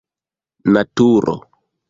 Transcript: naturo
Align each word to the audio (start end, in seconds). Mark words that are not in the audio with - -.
naturo 0.73 1.35